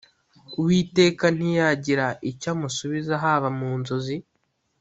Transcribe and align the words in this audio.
uwiteka 0.59 1.25
ntiyagira 1.37 2.07
icyo 2.29 2.47
amusubiza 2.55 3.13
haba 3.23 3.49
mu 3.59 3.71
nzozi 3.79 4.15